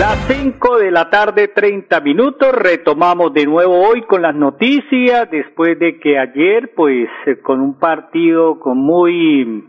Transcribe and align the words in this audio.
Las 0.00 0.16
5 0.28 0.78
de 0.78 0.90
la 0.90 1.10
tarde, 1.10 1.48
30 1.48 2.00
minutos. 2.00 2.52
Retomamos 2.52 3.34
de 3.34 3.44
nuevo 3.44 3.86
hoy 3.86 4.00
con 4.06 4.22
las 4.22 4.34
noticias, 4.34 5.30
después 5.30 5.78
de 5.78 6.00
que 6.00 6.18
ayer, 6.18 6.70
pues, 6.74 7.06
eh, 7.26 7.36
con 7.42 7.60
un 7.60 7.78
partido 7.78 8.58
con 8.60 8.78
muy, 8.78 9.62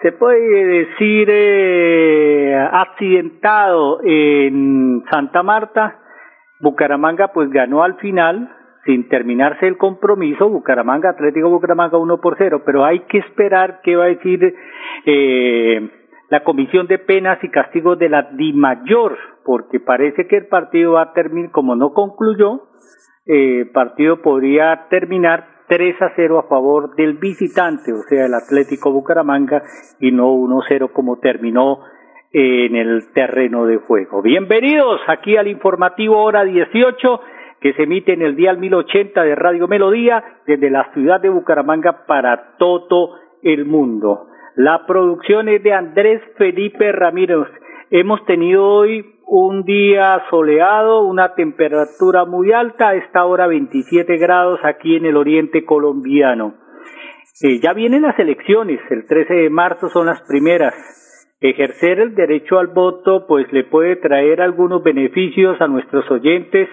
se 0.00 0.12
puede 0.12 0.64
decir, 0.64 1.28
eh, 1.30 2.66
accidentado 2.72 4.00
en 4.04 5.04
Santa 5.10 5.42
Marta, 5.42 5.98
Bucaramanga 6.60 7.28
pues 7.34 7.50
ganó 7.50 7.82
al 7.82 7.96
final, 7.96 8.50
sin 8.86 9.06
terminarse 9.10 9.66
el 9.66 9.76
compromiso, 9.76 10.48
Bucaramanga, 10.48 11.10
Atlético 11.10 11.50
Bucaramanga 11.50 11.98
1 11.98 12.20
por 12.22 12.36
0, 12.38 12.62
pero 12.64 12.86
hay 12.86 13.00
que 13.00 13.18
esperar 13.18 13.80
qué 13.84 13.96
va 13.96 14.04
a 14.04 14.14
decir 14.16 14.54
eh, 15.04 15.90
la 16.30 16.42
Comisión 16.42 16.86
de 16.86 16.98
Penas 16.98 17.38
y 17.42 17.50
Castigos 17.50 17.98
de 17.98 18.08
la 18.08 18.30
DIMAYOR, 18.32 19.18
porque 19.48 19.80
parece 19.80 20.26
que 20.26 20.36
el 20.36 20.46
partido 20.46 20.92
va 20.92 21.02
a 21.04 21.12
terminar, 21.14 21.50
como 21.52 21.74
no 21.74 21.94
concluyó, 21.94 22.64
eh, 23.24 23.60
el 23.60 23.70
partido 23.70 24.20
podría 24.20 24.88
terminar 24.90 25.62
3 25.68 26.02
a 26.02 26.12
0 26.16 26.40
a 26.40 26.48
favor 26.50 26.94
del 26.96 27.14
visitante, 27.14 27.94
o 27.94 28.02
sea, 28.10 28.26
el 28.26 28.34
Atlético 28.34 28.92
Bucaramanga, 28.92 29.62
y 30.00 30.12
no 30.12 30.34
1 30.34 30.60
0 30.68 30.90
como 30.92 31.18
terminó 31.20 31.78
en 32.30 32.76
el 32.76 33.10
terreno 33.14 33.64
de 33.64 33.78
juego. 33.78 34.20
Bienvenidos 34.20 35.00
aquí 35.06 35.38
al 35.38 35.48
informativo 35.48 36.22
hora 36.22 36.44
18 36.44 37.20
que 37.62 37.72
se 37.72 37.84
emite 37.84 38.12
en 38.12 38.20
el 38.20 38.36
día 38.36 38.52
1080 38.52 39.22
de 39.22 39.34
Radio 39.34 39.66
Melodía 39.66 40.22
desde 40.46 40.68
la 40.68 40.92
ciudad 40.92 41.22
de 41.22 41.30
Bucaramanga 41.30 42.04
para 42.06 42.58
todo 42.58 43.14
el 43.42 43.64
mundo. 43.64 44.26
La 44.56 44.84
producción 44.84 45.48
es 45.48 45.62
de 45.62 45.72
Andrés 45.72 46.20
Felipe 46.36 46.92
Ramírez. 46.92 47.48
Hemos 47.90 48.22
tenido 48.26 48.66
hoy 48.66 49.17
un 49.30 49.62
día 49.64 50.22
soleado, 50.30 51.02
una 51.02 51.34
temperatura 51.34 52.24
muy 52.24 52.50
alta, 52.50 52.88
a 52.88 52.94
esta 52.94 53.26
hora 53.26 53.46
27 53.46 54.16
grados 54.16 54.58
aquí 54.64 54.96
en 54.96 55.04
el 55.04 55.18
oriente 55.18 55.66
colombiano. 55.66 56.54
Eh, 57.42 57.60
ya 57.62 57.74
vienen 57.74 58.02
las 58.02 58.18
elecciones, 58.18 58.80
el 58.88 59.06
13 59.06 59.34
de 59.34 59.50
marzo 59.50 59.90
son 59.90 60.06
las 60.06 60.22
primeras. 60.22 60.72
Ejercer 61.40 62.00
el 62.00 62.14
derecho 62.14 62.58
al 62.58 62.68
voto 62.68 63.26
pues 63.28 63.52
le 63.52 63.64
puede 63.64 63.96
traer 63.96 64.40
algunos 64.40 64.82
beneficios 64.82 65.60
a 65.60 65.68
nuestros 65.68 66.10
oyentes 66.10 66.68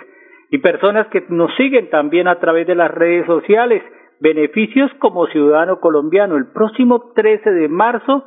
y 0.49 0.59
personas 0.59 1.07
que 1.07 1.25
nos 1.27 1.53
siguen 1.57 1.89
también 1.89 2.29
a 2.29 2.39
través 2.39 2.65
de 2.67 2.75
las 2.75 2.89
redes 2.89 3.25
sociales. 3.25 3.83
Beneficios 4.21 4.89
como 4.99 5.27
ciudadano 5.27 5.81
colombiano. 5.81 6.37
El 6.37 6.47
próximo 6.53 7.11
13 7.13 7.51
de 7.51 7.67
marzo 7.67 8.23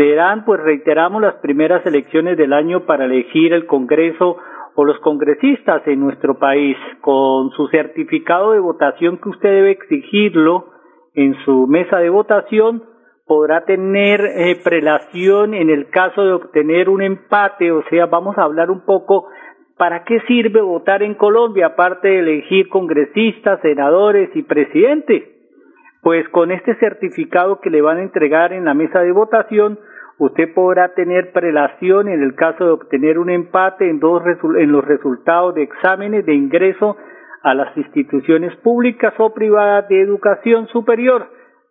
serán, 0.00 0.46
pues 0.46 0.58
reiteramos, 0.62 1.20
las 1.20 1.34
primeras 1.42 1.84
elecciones 1.84 2.38
del 2.38 2.54
año 2.54 2.86
para 2.86 3.04
elegir 3.04 3.52
el 3.52 3.66
Congreso 3.66 4.38
o 4.74 4.84
los 4.86 4.98
congresistas 5.00 5.86
en 5.86 6.00
nuestro 6.00 6.38
país. 6.38 6.78
Con 7.02 7.50
su 7.50 7.68
certificado 7.68 8.52
de 8.52 8.60
votación 8.60 9.18
que 9.18 9.28
usted 9.28 9.50
debe 9.50 9.72
exigirlo 9.72 10.68
en 11.14 11.34
su 11.44 11.66
mesa 11.66 11.98
de 11.98 12.08
votación, 12.08 12.82
podrá 13.26 13.66
tener 13.66 14.22
eh, 14.22 14.58
prelación 14.64 15.52
en 15.52 15.68
el 15.68 15.90
caso 15.90 16.24
de 16.24 16.32
obtener 16.32 16.88
un 16.88 17.02
empate, 17.02 17.70
o 17.70 17.82
sea, 17.90 18.06
vamos 18.06 18.38
a 18.38 18.44
hablar 18.44 18.70
un 18.70 18.86
poco 18.86 19.26
para 19.76 20.04
qué 20.04 20.20
sirve 20.20 20.62
votar 20.62 21.02
en 21.02 21.12
Colombia, 21.14 21.66
aparte 21.66 22.08
de 22.08 22.20
elegir 22.20 22.70
congresistas, 22.70 23.60
senadores 23.60 24.30
y 24.34 24.44
presidentes. 24.44 25.24
Pues 26.02 26.26
con 26.30 26.52
este 26.52 26.74
certificado 26.76 27.60
que 27.60 27.68
le 27.68 27.82
van 27.82 27.98
a 27.98 28.02
entregar 28.02 28.54
en 28.54 28.64
la 28.64 28.72
mesa 28.72 29.00
de 29.00 29.12
votación, 29.12 29.78
usted 30.20 30.52
podrá 30.52 30.92
tener 30.94 31.32
prelación 31.32 32.08
en 32.08 32.22
el 32.22 32.34
caso 32.34 32.64
de 32.64 32.70
obtener 32.72 33.18
un 33.18 33.30
empate 33.30 33.88
en, 33.88 34.00
los 34.00 34.84
resultados 34.84 35.54
de 35.54 35.62
exámenes 35.62 36.26
de 36.26 36.34
ingreso 36.34 36.98
a 37.42 37.54
las 37.54 37.74
instituciones 37.74 38.54
públicas 38.56 39.14
o 39.16 39.32
privadas 39.32 39.88
de 39.88 40.02
educación 40.02 40.68
superior 40.68 41.26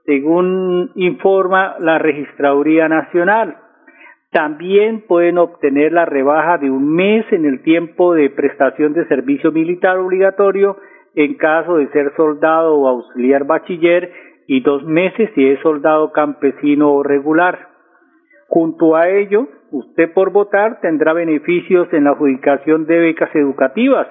según 0.05 0.89
informa 0.95 1.75
la 1.77 1.99
Registraduría 1.99 2.89
Nacional. 2.89 3.57
También 4.31 5.03
pueden 5.07 5.37
obtener 5.37 5.91
la 5.91 6.05
rebaja 6.05 6.57
de 6.57 6.71
un 6.71 6.95
mes 6.95 7.31
en 7.31 7.45
el 7.45 7.61
tiempo 7.61 8.15
de 8.15 8.31
prestación 8.31 8.93
de 8.93 9.05
servicio 9.05 9.51
militar 9.51 9.99
obligatorio 9.99 10.77
en 11.13 11.35
caso 11.35 11.77
de 11.77 11.89
ser 11.89 12.13
soldado 12.15 12.75
o 12.75 12.87
auxiliar 12.87 13.45
bachiller 13.45 14.11
y 14.47 14.61
dos 14.61 14.83
meses 14.83 15.29
si 15.35 15.47
es 15.47 15.59
soldado 15.59 16.11
campesino 16.11 16.91
o 16.91 17.03
regular. 17.03 17.68
Junto 18.49 18.95
a 18.95 19.07
ello, 19.07 19.47
usted 19.69 20.11
por 20.11 20.31
votar 20.31 20.81
tendrá 20.81 21.13
beneficios 21.13 21.87
en 21.93 22.05
la 22.05 22.11
adjudicación 22.11 22.87
de 22.87 22.97
becas 22.97 23.29
educativas, 23.35 24.07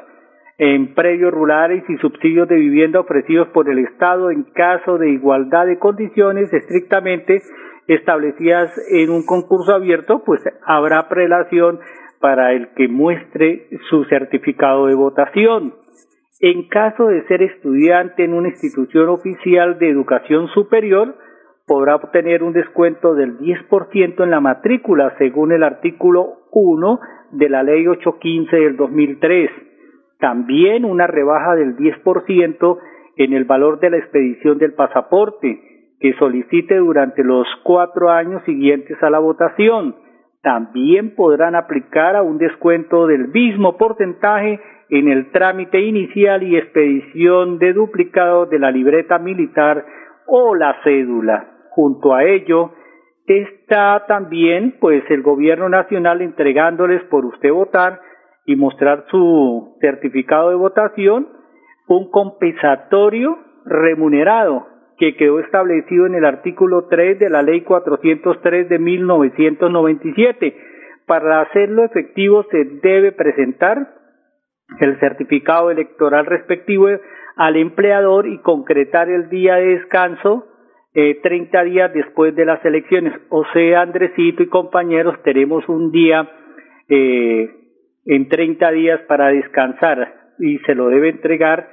en 0.59 0.95
predios 0.95 1.33
rurales 1.33 1.83
y 1.89 1.97
subsidios 1.97 2.49
de 2.49 2.55
vivienda 2.55 3.01
ofrecidos 3.01 3.49
por 3.49 3.69
el 3.69 3.81
Estado 3.81 4.31
en 4.31 4.45
caso 4.55 4.97
de 4.97 5.11
igualdad 5.11 5.67
de 5.67 5.81
condiciones 5.81 6.53
estrictamente 6.53 7.43
establecidas 7.89 8.71
en 8.93 9.11
un 9.11 9.27
concurso 9.27 9.73
abierto, 9.73 10.23
pues 10.25 10.41
habrá 10.65 11.09
prelación 11.09 11.81
para 12.21 12.53
el 12.53 12.69
que 12.75 12.87
muestre 12.87 13.69
su 13.91 14.05
certificado 14.05 14.87
de 14.87 14.95
votación. 14.95 15.75
En 16.41 16.69
caso 16.69 17.07
de 17.07 17.27
ser 17.27 17.43
estudiante 17.43 18.23
en 18.23 18.35
una 18.35 18.51
institución 18.51 19.09
oficial 19.09 19.81
de 19.81 19.91
educación 19.91 20.47
superior, 20.55 21.17
podrá 21.69 21.95
obtener 21.95 22.43
un 22.43 22.53
descuento 22.53 23.15
del 23.15 23.39
10% 23.39 24.25
en 24.25 24.31
la 24.31 24.41
matrícula, 24.41 25.15
según 25.19 25.53
el 25.53 25.63
artículo 25.63 26.49
1 26.51 27.01
de 27.33 27.49
la 27.49 27.63
Ley 27.63 27.87
815 27.87 28.57
del 28.57 28.77
2003 28.77 29.51
también 30.19 30.85
una 30.85 31.07
rebaja 31.07 31.55
del 31.55 31.77
10% 31.77 32.79
en 33.17 33.33
el 33.33 33.45
valor 33.45 33.81
de 33.81 33.91
la 33.91 33.99
expedición 33.99 34.59
del 34.59 34.75
pasaporte 34.75 35.61
que 36.01 36.13
solicite 36.15 36.77
durante 36.77 37.25
los 37.25 37.47
cuatro 37.65 38.11
años 38.11 38.43
siguientes 38.45 39.01
a 39.03 39.11
la 39.11 39.19
votación. 39.19 39.97
También 40.43 41.15
podrán 41.17 41.57
aplicar 41.57 42.15
a 42.15 42.23
un 42.23 42.39
descuento 42.39 43.07
del 43.07 43.29
mismo 43.29 43.77
porcentaje 43.77 44.61
en 44.91 45.09
el 45.09 45.31
trámite 45.33 45.81
inicial 45.81 46.43
y 46.43 46.57
expedición 46.57 47.59
de 47.59 47.73
duplicado 47.73 48.47
de 48.47 48.59
la 48.59 48.71
libreta 48.71 49.19
militar 49.19 49.85
o 50.27 50.55
la 50.55 50.77
cédula. 50.85 51.58
Junto 51.79 52.13
a 52.13 52.25
ello, 52.25 52.73
está 53.25 54.05
también 54.09 54.79
pues 54.81 55.05
el 55.11 55.23
gobierno 55.23 55.69
nacional 55.69 56.23
entregándoles 56.23 57.05
por 57.05 57.25
usted 57.25 57.53
votar 57.53 58.01
y 58.47 58.57
mostrar 58.57 59.05
su 59.13 59.77
certificado 59.81 60.51
de 60.51 60.57
votación, 60.57 61.29
un 61.87 62.11
compensatorio 62.11 63.39
remunerado 63.65 64.67
que 64.97 65.15
quedó 65.15 65.39
establecido 65.39 66.07
en 66.07 66.17
el 66.17 66.25
artículo 66.25 66.89
3 66.89 67.21
de 67.21 67.31
la 67.31 67.43
Ley 67.43 67.61
403 67.61 68.69
de 68.69 68.79
1997. 68.81 70.57
Para 71.07 71.43
hacerlo 71.43 71.85
efectivo 71.85 72.43
se 72.51 72.65
debe 72.83 73.13
presentar 73.13 73.95
el 74.81 74.99
certificado 74.99 75.71
electoral 75.71 76.27
respectivo 76.27 76.89
al 77.37 77.55
empleador 77.55 78.27
y 78.27 78.39
concretar 78.39 79.09
el 79.09 79.29
día 79.31 79.55
de 79.55 79.77
descanso 79.77 80.45
eh, 80.95 81.21
30 81.23 81.63
días 81.65 81.93
después 81.93 82.35
de 82.35 82.45
las 82.45 82.65
elecciones. 82.65 83.15
O 83.29 83.45
sea, 83.53 83.83
Andresito 83.83 84.43
y 84.43 84.49
compañeros, 84.49 85.17
tenemos 85.23 85.69
un 85.69 85.91
día 85.91 86.29
eh, 86.89 87.51
en 88.07 88.29
30 88.29 88.71
días 88.73 89.01
para 89.09 89.29
descansar 89.29 90.15
y 90.39 90.59
se 90.61 90.75
lo 90.75 90.89
debe 90.89 91.11
entregar 91.11 91.69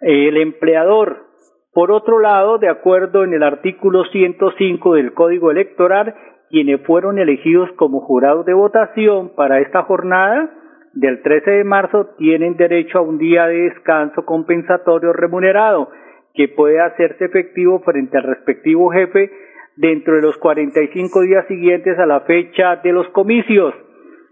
el 0.00 0.36
empleador. 0.36 1.26
Por 1.72 1.92
otro 1.92 2.18
lado, 2.18 2.58
de 2.58 2.68
acuerdo 2.68 3.24
en 3.24 3.34
el 3.34 3.42
artículo 3.42 4.04
105 4.04 4.94
del 4.94 5.12
Código 5.12 5.50
Electoral, 5.50 6.14
quienes 6.48 6.80
fueron 6.86 7.18
elegidos 7.18 7.70
como 7.76 8.00
jurados 8.00 8.46
de 8.46 8.54
votación 8.54 9.34
para 9.34 9.60
esta 9.60 9.82
jornada 9.82 10.50
del 10.96 11.20
13 11.22 11.50
de 11.50 11.64
marzo 11.64 12.14
tienen 12.16 12.56
derecho 12.56 12.98
a 12.98 13.02
un 13.02 13.18
día 13.18 13.46
de 13.46 13.68
descanso 13.68 14.24
compensatorio 14.24 15.12
remunerado 15.12 15.90
que 16.36 16.48
puede 16.48 16.80
hacerse 16.80 17.24
efectivo 17.24 17.80
frente 17.80 18.18
al 18.18 18.24
respectivo 18.24 18.90
jefe 18.90 19.30
dentro 19.76 20.14
de 20.14 20.22
los 20.22 20.36
45 20.38 21.20
días 21.22 21.46
siguientes 21.48 21.98
a 21.98 22.06
la 22.06 22.20
fecha 22.20 22.76
de 22.76 22.92
los 22.92 23.08
comicios 23.08 23.74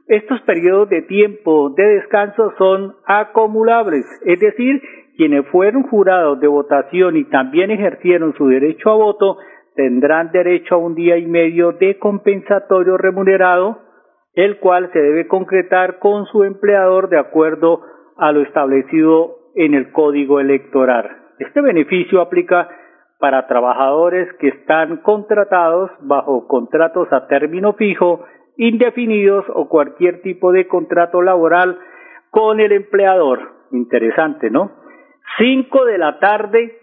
estos 0.06 0.41
periodos 0.43 0.91
de 0.91 1.01
tiempo 1.03 1.71
de 1.71 1.83
descanso 1.83 2.53
son 2.59 2.95
acumulables, 3.06 4.05
es 4.27 4.39
decir, 4.39 4.83
quienes 5.17 5.47
fueron 5.49 5.85
jurados 5.85 6.41
de 6.41 6.47
votación 6.47 7.17
y 7.17 7.25
también 7.25 7.71
ejercieron 7.71 8.35
su 8.35 8.49
derecho 8.49 8.91
a 8.91 8.97
voto 8.97 9.39
tendrán 9.75 10.31
derecho 10.31 10.75
a 10.75 10.79
un 10.79 10.95
día 10.95 11.17
y 11.17 11.27
medio 11.27 11.73
de 11.73 11.99
compensatorio 11.99 12.97
remunerado, 12.97 13.79
el 14.35 14.59
cual 14.59 14.91
se 14.93 15.00
debe 15.00 15.27
concretar 15.27 15.99
con 15.99 16.27
su 16.27 16.45
empleador 16.45 17.09
de 17.09 17.19
acuerdo 17.19 17.81
a 18.17 18.31
lo 18.31 18.43
establecido 18.43 19.39
en 19.57 19.75
el 19.75 19.91
Código 19.91 20.39
Electoral. 20.39 21.24
Este 21.39 21.61
beneficio 21.61 22.21
aplica 22.21 22.69
para 23.19 23.47
trabajadores 23.47 24.29
que 24.39 24.49
están 24.49 24.99
contratados 24.99 25.91
bajo 26.01 26.47
contratos 26.47 27.13
a 27.13 27.27
término 27.27 27.73
fijo, 27.75 28.25
indefinidos 28.57 29.45
o 29.55 29.69
cualquier 29.69 30.23
tipo 30.23 30.53
de 30.53 30.69
contrato 30.69 31.23
laboral 31.23 31.79
con 32.31 32.61
el 32.61 32.73
empleador. 32.73 33.41
Interesante, 33.73 34.51
¿no? 34.51 34.73
Cinco 35.39 35.85
de 35.85 35.99
la 35.99 36.19
tarde, 36.19 36.81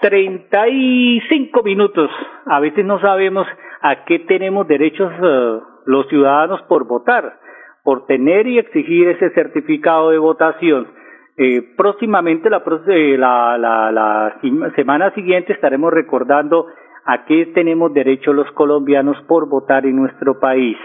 treinta 0.00 0.68
y 0.68 1.20
cinco 1.28 1.62
minutos. 1.62 2.10
A 2.46 2.60
veces 2.60 2.84
no 2.84 3.00
sabemos 3.00 3.46
a 3.80 4.04
qué 4.04 4.20
tenemos 4.20 4.66
derechos 4.66 5.12
eh, 5.22 5.60
los 5.86 6.06
ciudadanos 6.08 6.62
por 6.62 6.86
votar, 6.86 7.38
por 7.82 8.06
tener 8.06 8.46
y 8.46 8.58
exigir 8.58 9.08
ese 9.08 9.30
certificado 9.30 10.10
de 10.10 10.18
votación. 10.18 10.97
Eh, 11.40 11.62
próximamente, 11.76 12.48
eh, 12.48 13.16
la, 13.16 13.56
la, 13.56 13.92
la, 13.92 14.40
semana 14.74 15.14
siguiente, 15.14 15.52
estaremos 15.52 15.92
recordando 15.92 16.66
a 17.04 17.24
qué 17.26 17.46
tenemos 17.54 17.94
derecho 17.94 18.32
los 18.32 18.50
colombianos 18.52 19.16
por 19.28 19.48
votar 19.48 19.86
en 19.86 19.94
nuestro 19.94 20.40
país. 20.40 20.76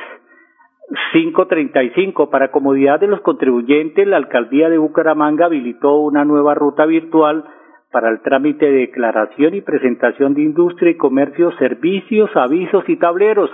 535. 1.12 2.30
Para 2.30 2.52
comodidad 2.52 3.00
de 3.00 3.08
los 3.08 3.22
contribuyentes, 3.22 4.08
la 4.08 4.18
alcaldía 4.18 4.70
de 4.70 4.78
Bucaramanga 4.78 5.46
habilitó 5.46 5.96
una 5.96 6.24
nueva 6.24 6.54
ruta 6.54 6.86
virtual 6.86 7.46
para 7.92 8.10
el 8.10 8.22
trámite 8.22 8.66
de 8.68 8.78
declaración 8.78 9.56
y 9.56 9.62
presentación 9.62 10.36
de 10.36 10.44
industria 10.44 10.92
y 10.92 10.98
comercio, 10.98 11.52
servicios, 11.58 12.30
avisos 12.36 12.88
y 12.88 12.98
tableros. 12.98 13.50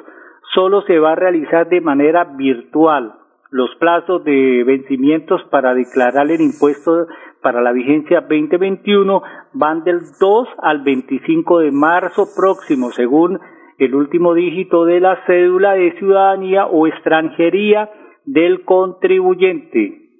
Solo 0.53 0.81
se 0.81 0.99
va 0.99 1.13
a 1.13 1.15
realizar 1.15 1.69
de 1.69 1.79
manera 1.79 2.25
virtual. 2.25 3.18
Los 3.51 3.73
plazos 3.79 4.23
de 4.23 4.63
vencimientos 4.63 5.41
para 5.49 5.73
declarar 5.73 6.29
el 6.29 6.39
impuesto 6.39 7.07
para 7.41 7.61
la 7.61 7.71
vigencia 7.71 8.21
2021 8.21 9.23
van 9.53 9.83
del 9.83 10.01
2 10.19 10.47
al 10.61 10.83
25 10.83 11.57
de 11.59 11.71
marzo 11.71 12.27
próximo, 12.35 12.91
según 12.91 13.39
el 13.79 13.95
último 13.95 14.35
dígito 14.35 14.85
de 14.85 14.99
la 14.99 15.25
cédula 15.25 15.73
de 15.73 15.97
ciudadanía 15.97 16.67
o 16.67 16.85
extranjería 16.85 17.89
del 18.25 18.63
contribuyente. 18.65 20.11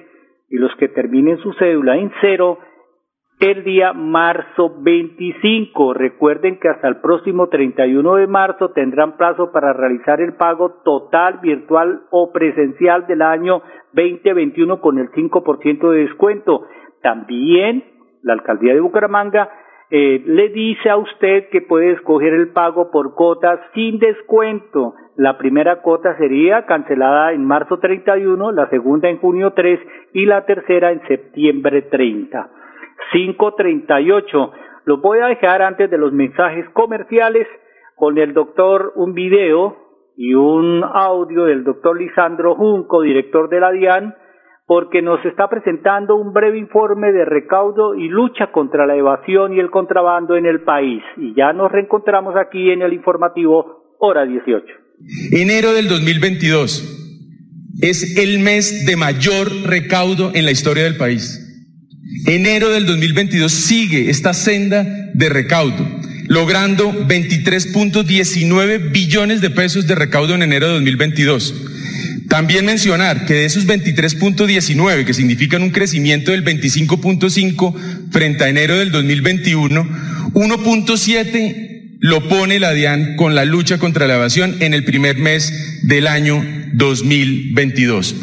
y 0.50 0.56
los 0.56 0.74
que 0.76 0.88
terminen 0.88 1.38
su 1.38 1.52
cédula 1.54 1.96
en 1.96 2.12
cero 2.20 2.58
el 3.40 3.62
día 3.62 3.92
marzo 3.92 4.74
25. 4.80 5.94
Recuerden 5.94 6.58
que 6.58 6.68
hasta 6.68 6.88
el 6.88 6.96
próximo 6.96 7.48
31 7.48 8.16
de 8.16 8.26
marzo 8.26 8.70
tendrán 8.70 9.16
plazo 9.16 9.52
para 9.52 9.72
realizar 9.72 10.20
el 10.20 10.34
pago 10.34 10.80
total, 10.84 11.38
virtual 11.40 12.02
o 12.10 12.32
presencial 12.32 13.06
del 13.06 13.22
año 13.22 13.62
2021 13.92 14.80
con 14.80 14.98
el 14.98 15.10
5% 15.12 15.90
de 15.90 15.98
descuento. 16.00 16.64
También 17.00 17.84
la 18.22 18.32
alcaldía 18.32 18.74
de 18.74 18.80
Bucaramanga 18.80 19.48
eh, 19.90 20.22
le 20.26 20.50
dice 20.50 20.90
a 20.90 20.98
usted 20.98 21.48
que 21.48 21.62
puede 21.62 21.92
escoger 21.92 22.34
el 22.34 22.48
pago 22.48 22.90
por 22.90 23.14
cuotas 23.14 23.58
sin 23.74 23.98
descuento. 23.98 24.94
La 25.16 25.38
primera 25.38 25.80
cuota 25.80 26.16
sería 26.18 26.66
cancelada 26.66 27.32
en 27.32 27.44
marzo 27.44 27.78
31, 27.78 28.52
la 28.52 28.68
segunda 28.68 29.08
en 29.08 29.18
junio 29.18 29.52
3 29.54 29.80
y 30.12 30.26
la 30.26 30.44
tercera 30.44 30.92
en 30.92 31.00
septiembre 31.08 31.82
30. 31.82 32.50
538. 33.12 34.52
Lo 34.84 34.98
voy 34.98 35.20
a 35.20 35.26
dejar 35.26 35.62
antes 35.62 35.90
de 35.90 35.98
los 35.98 36.12
mensajes 36.12 36.68
comerciales 36.70 37.46
con 37.96 38.18
el 38.18 38.34
doctor 38.34 38.92
un 38.94 39.14
video 39.14 39.76
y 40.16 40.34
un 40.34 40.84
audio 40.84 41.44
del 41.44 41.64
doctor 41.64 41.96
Lisandro 41.96 42.54
Junco, 42.54 43.02
director 43.02 43.48
de 43.48 43.60
la 43.60 43.70
DIAN, 43.70 44.14
porque 44.68 45.00
nos 45.00 45.24
está 45.24 45.48
presentando 45.48 46.14
un 46.14 46.34
breve 46.34 46.58
informe 46.58 47.10
de 47.10 47.24
recaudo 47.24 47.94
y 47.94 48.06
lucha 48.06 48.52
contra 48.52 48.86
la 48.86 48.96
evasión 48.96 49.54
y 49.54 49.60
el 49.60 49.70
contrabando 49.70 50.36
en 50.36 50.44
el 50.44 50.60
país. 50.60 51.02
Y 51.16 51.34
ya 51.34 51.54
nos 51.54 51.72
reencontramos 51.72 52.34
aquí 52.36 52.70
en 52.70 52.82
el 52.82 52.92
informativo 52.92 53.96
Hora 53.98 54.26
18. 54.26 54.66
Enero 55.32 55.72
del 55.72 55.88
2022 55.88 56.84
es 57.80 58.18
el 58.18 58.40
mes 58.40 58.84
de 58.84 58.96
mayor 58.96 59.48
recaudo 59.64 60.32
en 60.34 60.44
la 60.44 60.50
historia 60.50 60.84
del 60.84 60.98
país. 60.98 61.46
Enero 62.26 62.68
del 62.68 62.84
2022 62.84 63.50
sigue 63.50 64.10
esta 64.10 64.34
senda 64.34 64.84
de 65.14 65.30
recaudo, 65.30 65.82
logrando 66.28 66.92
23.19 66.92 68.92
billones 68.92 69.40
de 69.40 69.48
pesos 69.48 69.86
de 69.86 69.94
recaudo 69.94 70.34
en 70.34 70.42
enero 70.42 70.66
de 70.66 70.74
2022 70.74 71.67
también 72.28 72.64
mencionar 72.66 73.26
que 73.26 73.34
de 73.34 73.44
esos 73.46 73.66
23.19, 73.66 75.04
que 75.04 75.14
significan 75.14 75.62
un 75.62 75.70
crecimiento 75.70 76.30
del 76.30 76.44
25.5 76.44 78.10
frente 78.10 78.44
a 78.44 78.48
enero 78.48 78.78
del 78.78 78.92
2021, 78.92 79.84
1.7 80.34 81.68
lo 82.00 82.28
pone 82.28 82.60
la 82.60 82.72
DIAN 82.72 83.16
con 83.16 83.34
la 83.34 83.44
lucha 83.44 83.78
contra 83.78 84.06
la 84.06 84.14
evasión 84.14 84.56
en 84.60 84.72
el 84.72 84.84
primer 84.84 85.18
mes 85.18 85.80
del 85.82 86.06
año 86.06 86.44
2022 86.74 88.14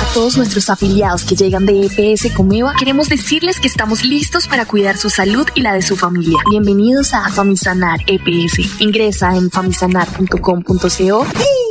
A 0.00 0.14
todos 0.14 0.36
nuestros 0.36 0.70
afiliados 0.70 1.24
que 1.24 1.34
llegan 1.34 1.66
de 1.66 1.86
EPS 1.86 2.32
Comeva, 2.32 2.74
queremos 2.78 3.08
decirles 3.08 3.58
que 3.58 3.66
estamos 3.66 4.04
listos 4.04 4.46
para 4.46 4.66
cuidar 4.66 4.98
su 4.98 5.10
salud 5.10 5.48
y 5.56 5.62
la 5.62 5.74
de 5.74 5.82
su 5.82 5.96
familia. 5.96 6.38
Bienvenidos 6.48 7.12
a 7.12 7.28
Famisanar 7.30 7.98
EPS. 8.06 8.80
Ingresa 8.80 9.34
en 9.34 9.50
famisanar.com.co 9.50 11.26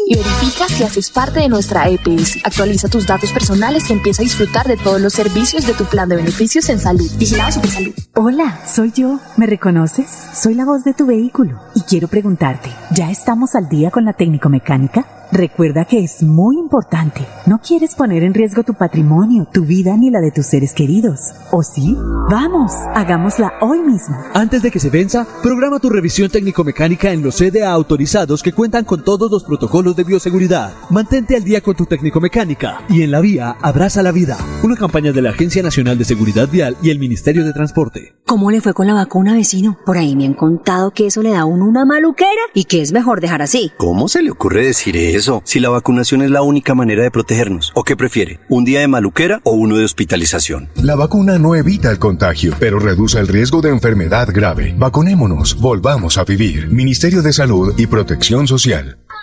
y 0.07 0.15
verifica 0.15 0.67
si 0.67 0.83
haces 0.83 1.09
parte 1.09 1.39
de 1.39 1.49
nuestra 1.49 1.87
EPS. 1.89 2.39
Actualiza 2.43 2.87
tus 2.87 3.05
datos 3.05 3.31
personales 3.31 3.89
y 3.89 3.93
empieza 3.93 4.21
a 4.21 4.25
disfrutar 4.25 4.67
de 4.67 4.77
todos 4.77 5.01
los 5.01 5.13
servicios 5.13 5.65
de 5.65 5.73
tu 5.73 5.85
plan 5.85 6.09
de 6.09 6.15
beneficios 6.15 6.69
en 6.69 6.79
salud. 6.79 7.09
Vigilado 7.17 7.51
Supersalud. 7.51 7.93
Hola, 8.15 8.59
soy 8.67 8.91
yo. 8.91 9.19
¿Me 9.37 9.45
reconoces? 9.45 10.09
Soy 10.33 10.55
la 10.55 10.65
voz 10.65 10.83
de 10.83 10.93
tu 10.93 11.05
vehículo 11.05 11.59
y 11.75 11.81
quiero 11.81 12.07
preguntarte, 12.07 12.69
¿ya 12.91 13.09
estamos 13.11 13.55
al 13.55 13.69
día 13.69 13.91
con 13.91 14.05
la 14.05 14.13
técnico 14.13 14.49
mecánica? 14.49 15.05
Recuerda 15.33 15.85
que 15.85 16.03
es 16.03 16.21
muy 16.21 16.59
importante. 16.59 17.25
No 17.47 17.59
quieres 17.59 17.95
poner 17.95 18.21
en 18.21 18.35
riesgo 18.35 18.61
tu 18.61 18.75
patrimonio, 18.75 19.47
tu 19.51 19.65
vida 19.65 19.97
ni 19.97 20.11
la 20.11 20.21
de 20.21 20.29
tus 20.29 20.45
seres 20.45 20.75
queridos. 20.75 21.31
¿O 21.49 21.63
sí? 21.63 21.97
Vamos, 22.29 22.71
hagámosla 22.93 23.53
hoy 23.59 23.79
mismo. 23.79 24.15
Antes 24.35 24.61
de 24.61 24.69
que 24.69 24.79
se 24.79 24.91
venza, 24.91 25.25
programa 25.41 25.79
tu 25.79 25.89
revisión 25.89 26.29
técnico-mecánica 26.29 27.11
en 27.11 27.23
los 27.23 27.37
CDA 27.37 27.71
autorizados 27.71 28.43
que 28.43 28.53
cuentan 28.53 28.85
con 28.85 29.03
todos 29.03 29.31
los 29.31 29.43
protocolos 29.43 29.95
de 29.95 30.03
bioseguridad. 30.03 30.71
Mantente 30.91 31.35
al 31.35 31.43
día 31.43 31.61
con 31.61 31.75
tu 31.75 31.87
técnico-mecánica 31.87 32.83
y 32.87 33.01
en 33.01 33.09
la 33.09 33.19
vía 33.19 33.57
abraza 33.59 34.03
la 34.03 34.11
vida. 34.11 34.37
Una 34.61 34.75
campaña 34.75 35.13
de 35.13 35.23
la 35.23 35.31
Agencia 35.31 35.63
Nacional 35.63 35.97
de 35.97 36.05
Seguridad 36.05 36.47
Vial 36.47 36.77
y 36.83 36.91
el 36.91 36.99
Ministerio 36.99 37.43
de 37.43 37.53
Transporte. 37.53 38.13
¿Cómo 38.27 38.51
le 38.51 38.61
fue 38.61 38.75
con 38.75 38.85
la 38.85 38.93
vacuna, 38.93 39.33
vecino? 39.33 39.79
Por 39.83 39.97
ahí 39.97 40.15
me 40.15 40.25
han 40.25 40.35
contado 40.35 40.91
que 40.91 41.07
eso 41.07 41.23
le 41.23 41.31
da 41.31 41.41
a 41.41 41.45
uno 41.45 41.65
una 41.65 41.85
maluquera 41.85 42.29
y 42.53 42.65
que 42.65 42.83
es 42.83 42.91
mejor 42.91 43.19
dejar 43.19 43.41
así. 43.41 43.71
¿Cómo 43.77 44.07
se 44.07 44.21
le 44.21 44.29
ocurre 44.29 44.65
decir 44.65 44.95
eso? 44.95 45.22
Si 45.43 45.59
la 45.59 45.69
vacunación 45.69 46.21
es 46.21 46.31
la 46.31 46.41
única 46.41 46.75
manera 46.75 47.03
de 47.03 47.11
protegernos? 47.11 47.71
¿O 47.75 47.83
qué 47.83 47.95
prefiere? 47.95 48.39
¿Un 48.49 48.65
día 48.65 48.81
de 48.81 48.87
maluquera 48.87 49.41
o 49.43 49.51
uno 49.51 49.77
de 49.77 49.85
hospitalización? 49.85 50.69
La 50.75 50.95
vacuna 50.95 51.39
no 51.39 51.55
evita 51.55 51.91
el 51.91 51.99
contagio, 51.99 52.53
pero 52.59 52.79
reduce 52.79 53.19
el 53.19 53.27
riesgo 53.27 53.61
de 53.61 53.69
enfermedad 53.69 54.29
grave. 54.33 54.75
Vacunémonos, 54.77 55.59
volvamos 55.59 56.17
a 56.17 56.23
vivir. 56.23 56.67
Ministerio 56.67 57.21
de 57.21 57.33
Salud 57.33 57.73
y 57.77 57.87
Protección 57.87 58.47
Social. 58.47 58.97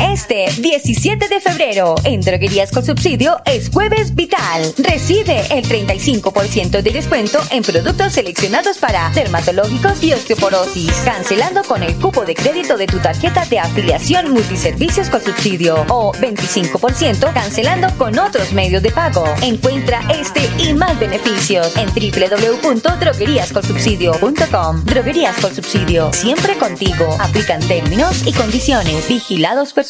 Este 0.00 0.46
17 0.58 1.28
de 1.28 1.40
febrero 1.40 1.94
en 2.04 2.22
Droguerías 2.22 2.70
con 2.70 2.82
Subsidio 2.84 3.36
es 3.44 3.68
Jueves 3.68 4.14
Vital. 4.14 4.72
Recibe 4.78 5.42
el 5.50 5.62
35% 5.64 6.80
de 6.80 6.90
descuento 6.90 7.38
en 7.50 7.62
productos 7.62 8.14
seleccionados 8.14 8.78
para 8.78 9.10
dermatológicos 9.10 10.02
y 10.02 10.14
osteoporosis, 10.14 10.90
cancelando 11.04 11.62
con 11.64 11.82
el 11.82 11.94
cupo 11.96 12.24
de 12.24 12.34
crédito 12.34 12.78
de 12.78 12.86
tu 12.86 12.96
tarjeta 12.98 13.44
de 13.44 13.58
afiliación 13.58 14.30
multiservicios 14.30 15.10
con 15.10 15.22
subsidio 15.22 15.84
o 15.88 16.14
25% 16.14 17.34
cancelando 17.34 17.88
con 17.98 18.18
otros 18.18 18.52
medios 18.52 18.82
de 18.82 18.92
pago. 18.92 19.26
Encuentra 19.42 20.00
este 20.10 20.48
y 20.58 20.72
más 20.72 20.98
beneficios 20.98 21.76
en 21.76 21.88
www.drogueríascolsubsidio.com. 21.88 24.84
Droguerías 24.84 25.36
con 25.38 25.54
Subsidio, 25.54 26.10
siempre 26.12 26.56
contigo. 26.56 27.18
Aplican 27.20 27.60
términos 27.60 28.26
y 28.26 28.32
condiciones. 28.32 29.06
Vigilados 29.06 29.74
por 29.74 29.89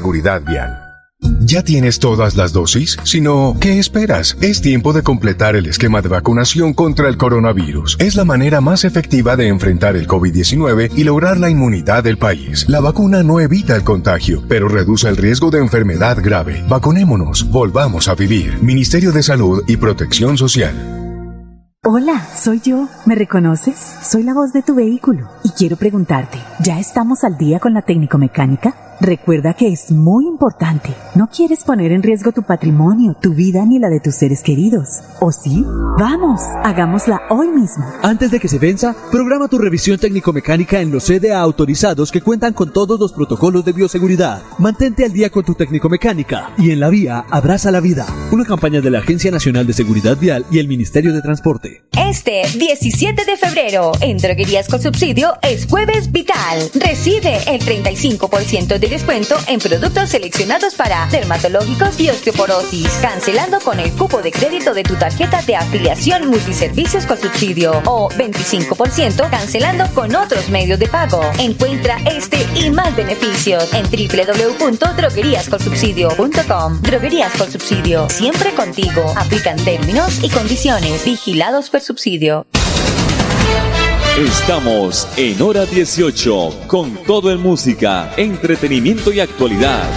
Vial. 0.00 0.90
¿Ya 1.40 1.62
tienes 1.62 1.98
todas 1.98 2.36
las 2.36 2.52
dosis? 2.52 2.96
Si 3.04 3.20
no, 3.20 3.56
¿qué 3.60 3.78
esperas? 3.78 4.36
Es 4.40 4.62
tiempo 4.62 4.92
de 4.92 5.02
completar 5.02 5.54
el 5.54 5.66
esquema 5.66 6.00
de 6.00 6.08
vacunación 6.08 6.72
contra 6.72 7.08
el 7.08 7.18
coronavirus. 7.18 7.96
Es 7.98 8.14
la 8.14 8.24
manera 8.24 8.60
más 8.60 8.84
efectiva 8.84 9.36
de 9.36 9.48
enfrentar 9.48 9.96
el 9.96 10.06
COVID-19 10.06 10.92
y 10.96 11.04
lograr 11.04 11.38
la 11.38 11.50
inmunidad 11.50 12.04
del 12.04 12.16
país. 12.16 12.66
La 12.68 12.80
vacuna 12.80 13.22
no 13.22 13.40
evita 13.40 13.76
el 13.76 13.84
contagio, 13.84 14.42
pero 14.48 14.68
reduce 14.68 15.08
el 15.08 15.16
riesgo 15.16 15.50
de 15.50 15.58
enfermedad 15.58 16.18
grave. 16.22 16.64
Vacunémonos, 16.68 17.50
volvamos 17.50 18.08
a 18.08 18.14
vivir. 18.14 18.62
Ministerio 18.62 19.12
de 19.12 19.22
Salud 19.22 19.62
y 19.66 19.76
Protección 19.76 20.38
Social. 20.38 20.74
Hola, 21.82 22.26
soy 22.36 22.60
yo. 22.60 22.88
¿Me 23.06 23.14
reconoces? 23.14 23.78
Soy 24.02 24.22
la 24.22 24.34
voz 24.34 24.52
de 24.52 24.62
tu 24.62 24.74
vehículo 24.74 25.28
y 25.44 25.50
quiero 25.50 25.76
preguntarte, 25.76 26.38
¿ya 26.60 26.78
estamos 26.78 27.24
al 27.24 27.36
día 27.38 27.58
con 27.58 27.74
la 27.74 27.82
técnico 27.82 28.18
mecánica? 28.18 28.89
Recuerda 29.00 29.54
que 29.54 29.68
es 29.68 29.90
muy 29.90 30.26
importante. 30.26 30.90
No 31.14 31.30
quieres 31.30 31.64
poner 31.64 31.90
en 31.90 32.02
riesgo 32.02 32.32
tu 32.32 32.42
patrimonio, 32.42 33.16
tu 33.18 33.32
vida 33.32 33.64
ni 33.64 33.78
la 33.78 33.88
de 33.88 33.98
tus 33.98 34.16
seres 34.16 34.42
queridos. 34.42 35.00
¿O 35.20 35.32
sí? 35.32 35.64
Vamos, 35.98 36.42
hagámosla 36.62 37.22
hoy 37.30 37.48
mismo. 37.48 37.82
Antes 38.02 38.30
de 38.30 38.38
que 38.38 38.48
se 38.48 38.58
venza, 38.58 38.94
programa 39.10 39.48
tu 39.48 39.56
revisión 39.56 39.98
técnico-mecánica 39.98 40.82
en 40.82 40.90
los 40.90 41.06
CDA 41.06 41.40
autorizados 41.40 42.12
que 42.12 42.20
cuentan 42.20 42.52
con 42.52 42.74
todos 42.74 43.00
los 43.00 43.14
protocolos 43.14 43.64
de 43.64 43.72
bioseguridad. 43.72 44.42
Mantente 44.58 45.06
al 45.06 45.14
día 45.14 45.30
con 45.30 45.44
tu 45.44 45.54
técnico-mecánica 45.54 46.50
y 46.58 46.70
en 46.70 46.80
la 46.80 46.90
vía 46.90 47.24
abraza 47.30 47.70
la 47.70 47.80
vida. 47.80 48.06
Una 48.32 48.44
campaña 48.44 48.82
de 48.82 48.90
la 48.90 48.98
Agencia 48.98 49.30
Nacional 49.30 49.66
de 49.66 49.72
Seguridad 49.72 50.18
Vial 50.18 50.44
y 50.50 50.58
el 50.58 50.68
Ministerio 50.68 51.14
de 51.14 51.22
Transporte. 51.22 51.84
Este 51.96 52.42
17 52.54 53.24
de 53.24 53.36
febrero 53.38 53.92
en 54.02 54.18
Droguerías 54.18 54.68
con 54.68 54.82
Subsidio 54.82 55.32
es 55.42 55.66
Jueves 55.66 56.12
Vital. 56.12 56.70
Recibe 56.74 57.38
el 57.46 57.60
35% 57.62 58.78
de 58.78 58.89
descuento 58.90 59.36
en 59.46 59.60
productos 59.60 60.10
seleccionados 60.10 60.74
para 60.74 61.06
dermatológicos 61.06 61.98
y 62.00 62.10
osteoporosis, 62.10 62.90
cancelando 63.00 63.60
con 63.60 63.80
el 63.80 63.90
cupo 63.92 64.20
de 64.20 64.30
crédito 64.32 64.74
de 64.74 64.82
tu 64.82 64.96
tarjeta 64.96 65.40
de 65.42 65.54
afiliación 65.56 66.28
multiservicios 66.28 67.06
con 67.06 67.18
subsidio 67.18 67.80
o 67.86 68.10
25% 68.10 69.30
cancelando 69.30 69.86
con 69.94 70.14
otros 70.14 70.50
medios 70.50 70.78
de 70.78 70.88
pago. 70.88 71.22
Encuentra 71.38 71.96
este 72.04 72.46
y 72.54 72.68
más 72.70 72.94
beneficios 72.96 73.72
en 73.72 73.84
www.drogueríascolsubsidio.com. 73.84 76.82
Droguerías 76.82 77.32
con 77.38 77.50
subsidio, 77.50 78.10
siempre 78.10 78.52
contigo. 78.54 79.14
Aplican 79.16 79.56
términos 79.64 80.22
y 80.22 80.28
condiciones. 80.28 81.02
Vigilados 81.04 81.70
por 81.70 81.80
subsidio. 81.80 82.46
Estamos 84.20 85.08
en 85.16 85.40
hora 85.40 85.64
18 85.64 86.68
con 86.68 86.92
todo 87.08 87.32
en 87.32 87.40
música, 87.40 88.12
entretenimiento 88.18 89.08
y 89.16 89.18
actualidad. 89.18 89.88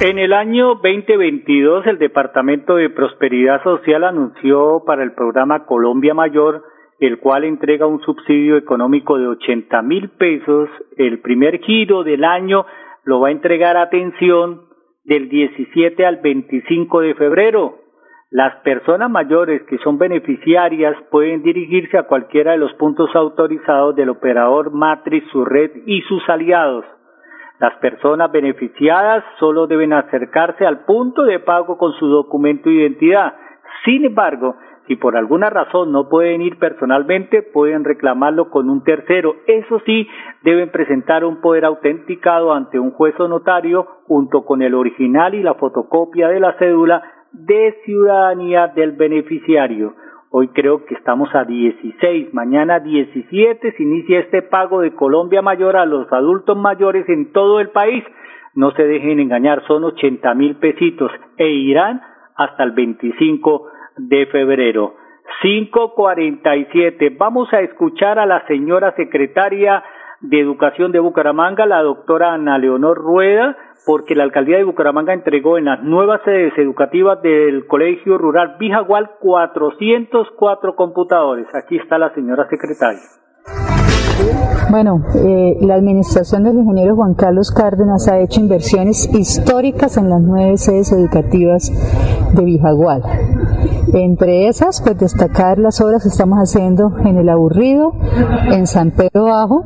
En 0.00 0.18
el 0.18 0.32
año 0.32 0.74
2022, 0.82 1.86
el 1.86 1.98
Departamento 1.98 2.74
de 2.74 2.90
Prosperidad 2.90 3.62
Social 3.62 4.02
anunció 4.02 4.82
para 4.84 5.04
el 5.04 5.12
programa 5.12 5.64
Colombia 5.64 6.12
Mayor, 6.12 6.64
el 6.98 7.20
cual 7.20 7.44
entrega 7.44 7.86
un 7.86 8.00
subsidio 8.00 8.56
económico 8.56 9.16
de 9.16 9.28
80 9.28 9.80
mil 9.82 10.10
pesos. 10.18 10.68
El 10.96 11.20
primer 11.20 11.60
giro 11.60 12.02
del 12.02 12.24
año 12.24 12.66
lo 13.04 13.20
va 13.20 13.28
a 13.28 13.30
entregar, 13.30 13.76
atención, 13.76 14.62
del 15.04 15.28
17 15.28 16.04
al 16.04 16.16
25 16.16 17.00
de 17.00 17.14
febrero. 17.14 17.81
Las 18.32 18.56
personas 18.62 19.10
mayores 19.10 19.60
que 19.64 19.76
son 19.84 19.98
beneficiarias 19.98 20.96
pueden 21.10 21.42
dirigirse 21.42 21.98
a 21.98 22.04
cualquiera 22.04 22.52
de 22.52 22.56
los 22.56 22.72
puntos 22.74 23.14
autorizados 23.14 23.94
del 23.94 24.08
operador 24.08 24.72
Matrix, 24.72 25.30
su 25.30 25.44
red 25.44 25.70
y 25.84 26.00
sus 26.08 26.26
aliados. 26.30 26.86
Las 27.58 27.74
personas 27.74 28.32
beneficiadas 28.32 29.22
solo 29.38 29.66
deben 29.66 29.92
acercarse 29.92 30.64
al 30.64 30.86
punto 30.86 31.24
de 31.24 31.40
pago 31.40 31.76
con 31.76 31.92
su 31.98 32.06
documento 32.06 32.70
de 32.70 32.76
identidad. 32.76 33.34
Sin 33.84 34.06
embargo, 34.06 34.56
si 34.86 34.96
por 34.96 35.14
alguna 35.14 35.50
razón 35.50 35.92
no 35.92 36.08
pueden 36.08 36.40
ir 36.40 36.58
personalmente, 36.58 37.42
pueden 37.42 37.84
reclamarlo 37.84 38.48
con 38.48 38.70
un 38.70 38.82
tercero. 38.82 39.36
Eso 39.46 39.78
sí, 39.84 40.08
deben 40.42 40.70
presentar 40.70 41.26
un 41.26 41.42
poder 41.42 41.66
autenticado 41.66 42.54
ante 42.54 42.78
un 42.78 42.92
juez 42.92 43.14
o 43.20 43.28
notario 43.28 43.86
junto 44.06 44.46
con 44.46 44.62
el 44.62 44.74
original 44.74 45.34
y 45.34 45.42
la 45.42 45.52
fotocopia 45.52 46.28
de 46.28 46.40
la 46.40 46.54
cédula 46.54 47.02
de 47.32 47.76
ciudadanía 47.84 48.68
del 48.68 48.92
beneficiario. 48.92 49.94
Hoy 50.30 50.48
creo 50.48 50.86
que 50.86 50.94
estamos 50.94 51.28
a 51.34 51.44
16, 51.44 52.32
mañana 52.32 52.80
17 52.80 53.72
se 53.72 53.82
inicia 53.82 54.20
este 54.20 54.42
pago 54.42 54.80
de 54.80 54.94
Colombia 54.94 55.42
Mayor 55.42 55.76
a 55.76 55.84
los 55.84 56.10
adultos 56.12 56.56
mayores 56.56 57.08
en 57.08 57.32
todo 57.32 57.60
el 57.60 57.70
país. 57.70 58.02
No 58.54 58.70
se 58.72 58.84
dejen 58.84 59.20
engañar, 59.20 59.62
son 59.66 59.84
80 59.84 60.34
mil 60.34 60.56
pesitos 60.56 61.10
e 61.36 61.48
irán 61.48 62.00
hasta 62.36 62.64
el 62.64 62.72
25 62.72 63.68
de 63.98 64.26
febrero. 64.26 64.94
547. 65.42 67.16
Vamos 67.18 67.52
a 67.52 67.60
escuchar 67.60 68.18
a 68.18 68.26
la 68.26 68.46
señora 68.46 68.94
secretaria 68.96 69.82
de 70.22 70.40
Educación 70.40 70.92
de 70.92 71.00
Bucaramanga, 71.00 71.66
la 71.66 71.82
doctora 71.82 72.32
Ana 72.34 72.58
Leonor 72.58 72.96
Rueda, 72.96 73.56
porque 73.84 74.14
la 74.14 74.22
alcaldía 74.24 74.58
de 74.58 74.64
Bucaramanga 74.64 75.12
entregó 75.12 75.58
en 75.58 75.64
las 75.64 75.82
nuevas 75.82 76.20
sedes 76.24 76.52
educativas 76.56 77.20
del 77.22 77.66
Colegio 77.66 78.18
Rural 78.18 78.56
Vijagual 78.58 79.10
404 79.20 80.76
computadores. 80.76 81.46
Aquí 81.54 81.76
está 81.76 81.98
la 81.98 82.14
señora 82.14 82.46
secretaria. 82.48 83.00
Bueno, 84.70 85.02
eh, 85.16 85.56
la 85.60 85.74
administración 85.74 86.44
del 86.44 86.56
ingeniero 86.56 86.94
Juan 86.94 87.14
Carlos 87.14 87.50
Cárdenas 87.50 88.08
ha 88.08 88.20
hecho 88.20 88.40
inversiones 88.40 89.12
históricas 89.12 89.96
en 89.96 90.08
las 90.08 90.22
nueve 90.22 90.56
sedes 90.56 90.92
educativas 90.92 91.70
de 92.34 92.44
Vijagual. 92.44 93.02
Entre 93.92 94.48
esas, 94.48 94.80
pues 94.80 94.98
destacar 94.98 95.58
las 95.58 95.80
obras 95.80 96.02
que 96.02 96.08
estamos 96.08 96.38
haciendo 96.38 96.96
en 97.04 97.18
El 97.18 97.28
Aburrido, 97.28 97.92
en 98.50 98.66
San 98.66 98.90
Pedro 98.90 99.24
Bajo, 99.24 99.64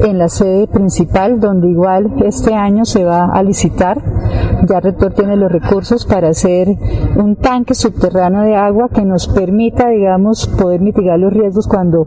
en 0.00 0.18
la 0.18 0.28
sede 0.28 0.66
principal, 0.68 1.38
donde 1.38 1.68
igual 1.68 2.14
este 2.24 2.54
año 2.54 2.86
se 2.86 3.04
va 3.04 3.26
a 3.26 3.42
licitar. 3.42 4.02
Ya 4.66 4.80
Rector 4.80 5.14
tiene 5.14 5.36
los 5.36 5.52
recursos 5.52 6.04
para 6.04 6.28
hacer 6.28 6.68
un 7.16 7.36
tanque 7.36 7.74
subterráneo 7.74 8.42
de 8.42 8.56
agua 8.56 8.88
que 8.88 9.02
nos 9.02 9.28
permita, 9.28 9.88
digamos, 9.88 10.48
poder 10.48 10.80
mitigar 10.80 11.18
los 11.18 11.32
riesgos 11.32 11.68
cuando 11.68 12.06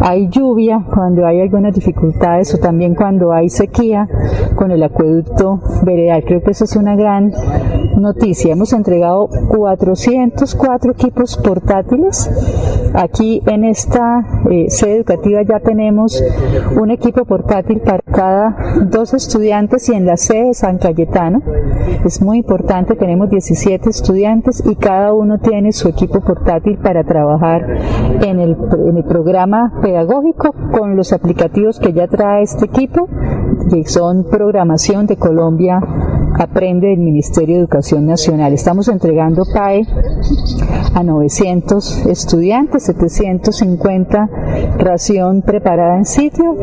hay 0.00 0.28
lluvia, 0.28 0.84
cuando 0.92 1.26
hay 1.26 1.40
algunas 1.40 1.74
dificultades 1.74 2.54
o 2.54 2.58
también 2.58 2.94
cuando 2.94 3.32
hay 3.32 3.48
sequía 3.48 4.08
con 4.54 4.70
el 4.70 4.82
acueducto 4.82 5.60
veredal. 5.84 6.24
Creo 6.24 6.42
que 6.42 6.52
eso 6.52 6.64
es 6.64 6.76
una 6.76 6.96
gran 6.96 7.32
noticia. 7.96 8.52
Hemos 8.52 8.72
entregado 8.72 9.28
404 9.48 10.92
equipos 10.92 11.36
portátiles. 11.36 12.30
Aquí 12.94 13.42
en 13.46 13.64
esta 13.64 14.24
eh, 14.50 14.66
sede 14.68 14.96
educativa 14.96 15.42
ya 15.42 15.60
tenemos 15.60 16.22
un 16.76 16.90
equipo 16.90 17.24
portátil 17.24 17.80
para 17.80 18.00
cada 18.00 18.56
dos 18.82 19.14
estudiantes 19.14 19.88
y 19.88 19.94
en 19.94 20.06
la 20.06 20.16
sede 20.16 20.48
de 20.48 20.54
San 20.54 20.78
Cayetano. 20.78 21.42
Es 22.04 22.20
muy 22.20 22.38
importante, 22.38 22.96
tenemos 22.96 23.30
17 23.30 23.88
estudiantes 23.88 24.62
y 24.66 24.74
cada 24.74 25.12
uno 25.12 25.38
tiene 25.38 25.72
su 25.72 25.88
equipo 25.88 26.20
portátil 26.20 26.78
para 26.78 27.04
trabajar 27.04 27.66
en 28.22 28.40
el, 28.40 28.56
en 28.88 28.96
el 28.96 29.04
programa 29.04 29.72
pedagógico 29.82 30.54
con 30.72 30.96
los 30.96 31.12
aplicativos 31.12 31.78
que 31.78 31.92
ya 31.92 32.08
trae 32.08 32.42
este 32.42 32.66
equipo, 32.66 33.08
que 33.70 33.84
son 33.86 34.24
programación 34.24 35.06
de 35.06 35.16
Colombia 35.16 35.80
Aprende 36.38 36.88
del 36.88 36.98
Ministerio 36.98 37.56
de 37.56 37.60
Educación 37.60 38.06
Nacional. 38.06 38.52
Estamos 38.52 38.88
entregando 38.88 39.44
PAE 39.52 39.86
a 40.94 41.02
900 41.02 42.06
estudiantes, 42.06 42.84
750 42.84 44.30
ración 44.78 45.42
preparada 45.42 45.96
en 45.96 46.04
sitio, 46.04 46.56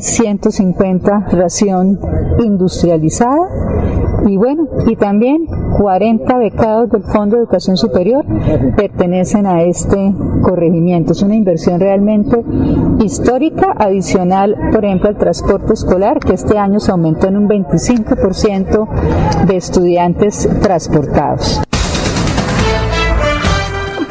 150 0.00 1.10
eh, 1.30 1.36
ración 1.36 2.00
industrializada 2.38 3.48
y 4.26 4.36
bueno, 4.36 4.68
y 4.86 4.96
también 4.96 5.46
40 5.76 6.38
becados 6.38 6.90
del 6.90 7.02
Fondo 7.02 7.36
de 7.36 7.42
Educación 7.42 7.76
Superior 7.76 8.24
pertenecen 8.76 9.46
a 9.46 9.62
este 9.62 9.96
corregimiento. 10.42 11.12
Es 11.12 11.22
una 11.22 11.34
inversión 11.34 11.78
realmente 11.80 12.36
histórica, 13.04 13.74
adicional, 13.78 14.56
por 14.72 14.84
ejemplo, 14.84 15.10
al 15.10 15.18
transporte 15.18 15.74
escolar, 15.74 16.18
que 16.18 16.32
este 16.32 16.58
año 16.58 16.80
se 16.80 16.92
aumentó 16.92 17.28
en 17.28 17.36
un 17.36 17.48
25% 17.48 19.46
de 19.46 19.56
estudiantes 19.56 20.48
transportados. 20.62 21.62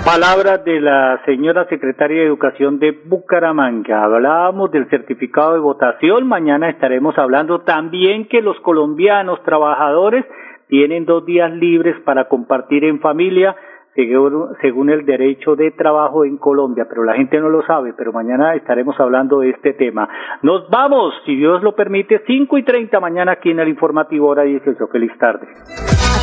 Palabras 0.06 0.63
de 0.65 0.80
la 0.80 1.19
señora 1.25 1.67
secretaria 1.67 2.21
de 2.21 2.28
Educación 2.28 2.78
de 2.78 2.91
Bucaramanga. 2.91 4.04
Hablábamos 4.04 4.69
del 4.69 4.88
certificado 4.91 5.54
de 5.54 5.60
votación. 5.60 6.28
Mañana 6.28 6.69
estaremos 6.69 7.17
hablando 7.17 7.62
también 7.62 8.28
que 8.28 8.41
los 8.41 8.60
colombianos 8.60 9.41
trabajadores 9.43 10.23
tienen 10.67 11.06
dos 11.06 11.25
días 11.25 11.51
libres 11.51 11.95
para 12.06 12.28
compartir 12.28 12.84
en 12.86 12.99
familia 12.99 13.56
según, 13.95 14.89
el 14.89 15.06
derecho 15.06 15.56
de 15.56 15.71
trabajo 15.71 16.25
en 16.25 16.38
Colombia, 16.38 16.86
pero 16.89 17.04
la 17.04 17.13
gente 17.13 17.39
no 17.39 17.49
lo 17.49 17.65
sabe, 17.65 17.93
pero 17.97 18.12
mañana 18.12 18.54
estaremos 18.56 18.99
hablando 18.99 19.39
de 19.39 19.51
este 19.51 19.73
tema. 19.73 20.10
Nos 20.41 20.69
vamos, 20.69 21.13
si 21.25 21.36
Dios 21.36 21.63
lo 21.63 21.75
permite, 21.75 22.21
5 22.28 22.58
y 22.58 22.63
30 22.63 22.99
mañana 22.99 23.34
aquí 23.34 23.51
en 23.51 23.60
el 23.60 23.69
informativo 23.69 24.28
hora 24.28 24.43
18. 24.43 24.88
Feliz 24.88 25.17
tarde. 25.17 25.47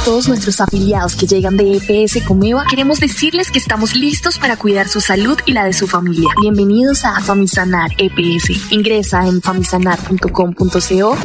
Todos 0.04 0.26
nuestros 0.26 0.60
afiliados 0.60 1.14
que 1.14 1.28
llegan 1.28 1.56
de 1.56 1.76
EPS 1.76 2.24
Comeva, 2.26 2.64
queremos 2.68 2.98
decirles 2.98 3.52
que 3.52 3.60
estamos 3.60 3.94
listos 3.94 4.36
para 4.36 4.56
cuidar 4.56 4.88
su 4.88 5.00
salud 5.00 5.38
y 5.46 5.52
la 5.52 5.64
de 5.64 5.72
su 5.72 5.86
familia. 5.86 6.28
Bienvenidos 6.40 7.04
a 7.04 7.20
Famisanar 7.20 7.92
EPS. 7.98 8.72
Ingresa 8.72 9.24
en 9.28 9.40
famisanar.com.co 9.40 11.16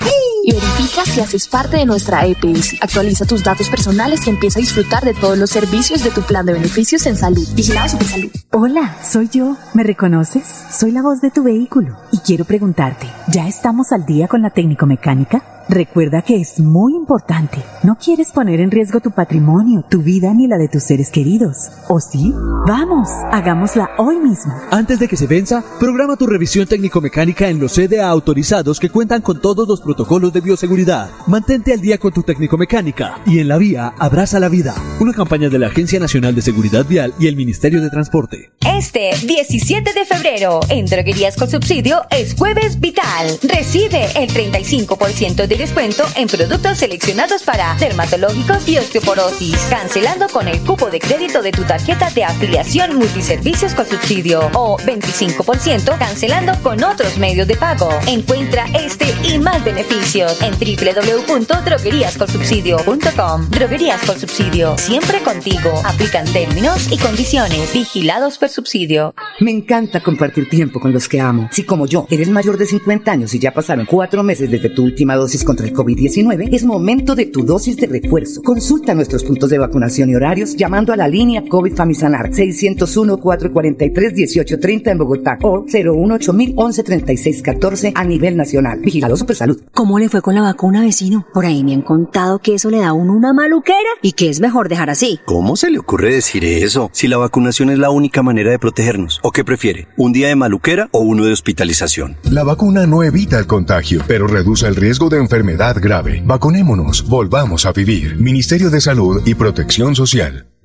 y 0.44 0.54
verifica 0.54 1.06
si 1.06 1.22
haces 1.22 1.48
parte 1.48 1.78
de 1.78 1.88
nuestra 1.88 2.28
EPS. 2.28 2.76
Actualiza 2.80 3.26
tus 3.26 3.44
datos 3.44 3.68
personales 3.68 4.28
y 4.28 4.30
empieza 4.30 4.60
a 4.60 4.62
disfrutar 4.62 5.04
de 5.04 5.16
todos 5.16 5.40
los 5.40 5.50
servicios 5.50 6.04
de 6.04 6.12
tu 6.12 6.22
plan 6.22 6.46
de 6.46 6.54
beneficios 6.54 7.08
en 7.08 7.18
salud. 7.18 7.48
Vigilado 7.56 7.98
Salud. 8.06 8.30
Hola, 8.52 8.96
soy 9.04 9.28
yo. 9.30 9.58
¿Me 9.74 9.82
reconoces? 9.82 10.44
Soy 10.70 10.92
la 10.92 11.02
voz 11.02 11.20
de 11.20 11.32
tu 11.32 11.42
vehículo 11.42 11.98
y 12.12 12.20
quiero 12.20 12.46
preguntarte, 12.46 13.10
¿ya 13.30 13.48
estamos 13.48 13.92
al 13.92 14.06
día 14.06 14.28
con 14.28 14.44
la 14.44 14.52
técnico 14.52 14.86
mecánica? 14.86 15.57
Recuerda 15.70 16.22
que 16.22 16.40
es 16.40 16.62
muy 16.62 16.96
importante. 16.96 17.58
No 17.84 17.98
quieres 17.98 18.32
poner 18.32 18.62
en 18.62 18.72
riesgo 18.72 19.02
tu 19.02 19.12
patrimonio, 19.12 19.84
tu 19.90 20.02
vida 20.02 20.34
ni 20.34 20.48
la 20.48 20.58
de 20.58 20.70
tus 20.70 20.84
seres 20.84 21.12
queridos. 21.12 21.70
¿O 21.90 22.00
sí? 22.00 22.34
Vamos, 22.66 23.10
hagámosla 23.32 23.90
hoy 23.98 24.16
mismo. 24.18 24.54
Antes 24.72 25.00
de 25.00 25.10
que 25.10 25.18
se 25.18 25.28
venza, 25.28 25.64
programa 25.78 26.16
tu 26.16 26.26
revisión 26.26 26.68
técnico-mecánica 26.68 27.50
en 27.50 27.60
los 27.60 27.74
CDA 27.74 28.08
autorizados 28.08 28.80
que 28.80 28.90
cuentan 28.90 29.22
con 29.22 29.42
todos 29.42 29.68
los 29.68 29.82
protocolos 29.82 30.32
de 30.32 30.40
bioseguridad. 30.40 31.10
Mantente 31.28 31.74
al 31.74 31.82
día 31.82 31.98
con 31.98 32.14
tu 32.14 32.24
técnico-mecánica 32.24 33.20
y 33.26 33.40
en 33.40 33.50
la 33.50 33.58
vía 33.58 33.94
abraza 34.00 34.40
la 34.40 34.48
vida. 34.48 34.74
Una 35.02 35.12
campaña 35.12 35.50
de 35.50 35.60
la 35.60 35.68
Agencia 35.68 36.00
Nacional 36.00 36.34
de 36.34 36.44
Seguridad 36.44 36.86
Vial 36.86 37.14
y 37.20 37.28
el 37.28 37.36
Ministerio 37.36 37.82
de 37.82 37.90
Transporte. 37.90 38.52
Este 38.62 39.12
17 39.26 39.94
de 39.94 40.06
febrero 40.06 40.62
en 40.70 40.86
Droguerías 40.86 41.36
con 41.36 41.50
Subsidio 41.50 42.04
es 42.10 42.36
Jueves 42.36 42.80
Vital. 42.80 43.38
Recibe 43.44 44.06
el 44.16 44.30
35% 44.30 45.48
de 45.48 45.57
descuento 45.58 46.04
en 46.16 46.28
productos 46.28 46.78
seleccionados 46.78 47.44
para 47.44 47.76
dermatológicos 47.76 48.68
y 48.68 48.78
osteoporosis, 48.78 49.58
cancelando 49.70 50.28
con 50.28 50.48
el 50.48 50.60
cupo 50.62 50.90
de 50.90 51.00
crédito 51.00 51.42
de 51.42 51.52
tu 51.52 51.64
tarjeta 51.64 52.10
de 52.12 52.24
afiliación 52.24 52.96
multiservicios 52.96 53.74
con 53.74 53.86
subsidio 53.86 54.50
o 54.54 54.78
25% 54.78 55.98
cancelando 55.98 56.54
con 56.62 56.84
otros 56.84 57.18
medios 57.18 57.48
de 57.48 57.56
pago. 57.56 57.90
Encuentra 58.08 58.66
este 58.74 59.08
y 59.24 59.40
más 59.40 59.64
beneficios 59.64 60.40
en 60.42 60.52
www.drogueríascolsubsidio.com. 60.54 63.50
Droguerías 63.50 64.06
con 64.06 64.20
subsidio, 64.20 64.78
siempre 64.78 65.22
contigo. 65.22 65.82
Aplican 65.86 66.26
términos 66.26 66.92
y 66.92 66.98
condiciones. 66.98 67.72
Vigilados 67.74 68.38
por 68.38 68.50
subsidio. 68.50 69.16
Me 69.40 69.52
encanta 69.52 70.02
compartir 70.02 70.50
tiempo 70.50 70.80
con 70.80 70.94
los 70.94 71.08
que 71.08 71.20
amo. 71.20 71.50
Si 71.52 71.64
como 71.64 71.88
yo 71.88 72.06
eres 72.10 72.30
mayor 72.30 72.58
de 72.58 72.66
50 72.66 73.12
años 73.12 73.34
y 73.34 73.40
ya 73.40 73.54
pasaron 73.54 73.86
cuatro 73.86 74.24
meses 74.24 74.50
desde 74.52 74.70
tu 74.70 74.84
última 74.84 75.16
dosis 75.16 75.44
contra 75.48 75.66
el 75.66 75.74
COVID-19, 75.74 76.50
es 76.52 76.64
momento 76.66 77.16
de 77.16 77.28
tu 77.28 77.46
dosis 77.46 77.78
de 77.78 77.88
refuerzo. 77.88 78.44
Consulta 78.44 78.94
nuestros 78.94 79.24
puntos 79.24 79.50
de 79.50 79.58
vacunación 79.58 80.10
y 80.10 80.16
horarios 80.16 80.58
llamando 80.58 80.92
a 80.92 80.98
la 80.98 81.08
línea 81.08 81.46
COVID 81.48 81.74
Famisanar 81.74 82.32
601-443-1830 82.32 84.92
en 84.92 84.98
Bogotá 84.98 85.38
o 85.44 85.64
018 85.64 86.34
113614 86.34 87.94
a 87.96 88.04
nivel 88.04 88.36
nacional. 88.36 88.82
Vigilado 88.82 89.16
Supersalud. 89.16 89.62
¿Cómo 89.74 90.00
le 90.00 90.10
fue 90.10 90.22
con 90.22 90.36
la 90.36 90.42
vacuna, 90.42 90.82
vecino? 90.82 91.26
Por 91.34 91.46
ahí 91.46 91.64
me 91.64 91.74
han 91.74 91.82
contado 91.82 92.40
que 92.40 92.56
eso 92.56 92.70
le 92.70 92.80
da 92.80 92.90
a 92.90 92.94
uno 92.94 93.14
una 93.14 93.32
maluquera 93.32 93.78
y 94.02 94.12
que 94.12 94.28
es 94.28 94.42
mejor 94.42 94.68
dejar 94.68 94.90
así. 94.90 95.22
¿Cómo 95.26 95.56
se 95.56 95.72
le 95.72 95.80
ocurre 95.80 96.14
decir 96.14 96.44
eso? 96.44 96.90
Si 96.92 97.08
la 97.08 97.16
vacunación 97.16 97.70
es 97.70 97.80
la 97.80 97.90
única 97.90 98.22
manera 98.22 98.52
de 98.52 98.60
protegernos. 98.60 99.22
¿O 99.24 99.32
qué 99.32 99.46
prefiere? 99.46 99.88
¿Un 99.96 100.12
día 100.12 100.28
de 100.28 100.36
maluquera 100.36 100.90
o 100.92 101.00
uno 101.00 101.24
de 101.24 101.32
hospitalización? 101.32 102.18
La 102.24 102.44
vacuna 102.44 102.86
no 102.86 103.02
evita 103.02 103.40
el 103.40 103.48
contagio, 103.48 104.04
pero 104.10 104.28
reduce 104.28 104.68
el 104.68 104.76
riesgo 104.76 105.08
de 105.08 105.20
enfermedad 105.20 105.37
enfermedad 105.38 105.78
grave. 105.80 106.24
Vacunémonos, 106.26 107.08
volvamos 107.08 107.68
a 107.68 107.72
vivir. 107.72 108.18
Ministerio 108.18 108.72
de 108.72 108.82
Salud 108.82 109.22
y 109.24 109.36
Protección 109.36 109.96
Social. 109.96 110.48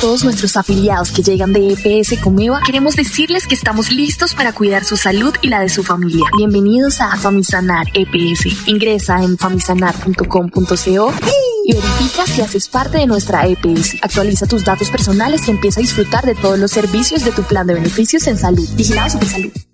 todos 0.00 0.24
nuestros 0.24 0.56
afiliados 0.56 1.10
que 1.10 1.22
llegan 1.22 1.52
de 1.52 1.72
EPS 1.72 2.20
Comeva, 2.20 2.60
queremos 2.64 2.96
decirles 2.96 3.46
que 3.46 3.54
estamos 3.54 3.90
listos 3.90 4.34
para 4.34 4.52
cuidar 4.52 4.84
su 4.84 4.96
salud 4.96 5.34
y 5.42 5.48
la 5.48 5.60
de 5.60 5.68
su 5.68 5.82
familia. 5.82 6.24
Bienvenidos 6.36 7.00
a 7.00 7.16
Famisanar 7.16 7.86
EPS. 7.94 8.68
Ingresa 8.68 9.22
en 9.22 9.38
famisanar.com.co 9.38 11.12
y 11.64 11.72
verifica 11.72 12.26
si 12.26 12.42
haces 12.42 12.68
parte 12.68 12.98
de 12.98 13.06
nuestra 13.06 13.46
EPS. 13.46 13.96
Actualiza 14.02 14.46
tus 14.46 14.64
datos 14.64 14.90
personales 14.90 15.48
y 15.48 15.50
empieza 15.50 15.80
a 15.80 15.82
disfrutar 15.82 16.24
de 16.24 16.34
todos 16.34 16.58
los 16.58 16.70
servicios 16.70 17.24
de 17.24 17.32
tu 17.32 17.42
plan 17.42 17.66
de 17.66 17.74
beneficios 17.74 18.26
en 18.26 18.38
salud. 18.38 18.68
Vigilado 18.76 19.18
Salud. 19.26 19.52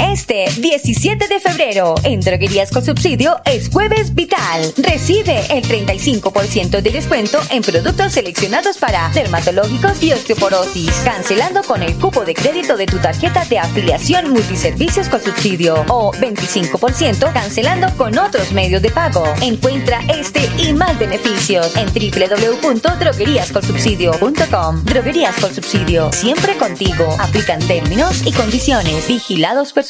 Este 0.00 0.46
17 0.56 1.28
de 1.28 1.38
febrero, 1.40 1.94
en 2.04 2.20
Droguerías 2.20 2.70
con 2.70 2.82
Subsidio, 2.82 3.38
es 3.44 3.68
Jueves 3.68 4.14
Vital. 4.14 4.72
Recibe 4.78 5.44
el 5.50 5.62
35% 5.62 6.80
de 6.80 6.90
descuento 6.90 7.38
en 7.50 7.60
productos 7.62 8.14
seleccionados 8.14 8.78
para 8.78 9.10
dermatológicos 9.10 10.02
y 10.02 10.12
osteoporosis, 10.12 10.90
cancelando 11.04 11.62
con 11.62 11.82
el 11.82 11.94
cupo 11.96 12.24
de 12.24 12.32
crédito 12.34 12.78
de 12.78 12.86
tu 12.86 12.96
tarjeta 12.98 13.44
de 13.44 13.58
afiliación 13.58 14.30
multiservicios 14.30 15.10
con 15.10 15.22
subsidio 15.22 15.84
o 15.88 16.12
25% 16.12 17.30
cancelando 17.32 17.94
con 17.96 18.16
otros 18.18 18.52
medios 18.52 18.80
de 18.80 18.90
pago. 18.90 19.24
Encuentra 19.42 20.00
este 20.08 20.48
y 20.58 20.72
más 20.72 20.98
beneficios 20.98 21.76
en 21.76 21.86
www.drogueríascolsubsidio.com. 21.86 24.84
Droguerías 24.84 25.36
con 25.36 25.54
Subsidio, 25.54 26.10
siempre 26.12 26.56
contigo. 26.56 27.16
Aplican 27.20 27.60
términos 27.60 28.22
y 28.24 28.32
condiciones. 28.32 29.06
Vigilados 29.06 29.74
por 29.74 29.89